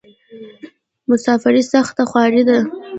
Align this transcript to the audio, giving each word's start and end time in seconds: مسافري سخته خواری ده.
مسافري 1.09 1.63
سخته 1.73 2.03
خواری 2.09 2.43
ده. 2.49 2.57